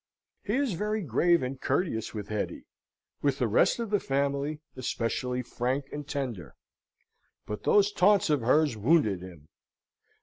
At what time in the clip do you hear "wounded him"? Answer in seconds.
8.75-9.47